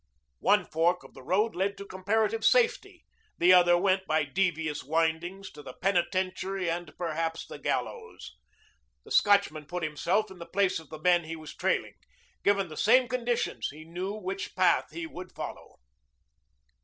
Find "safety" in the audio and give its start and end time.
2.43-3.05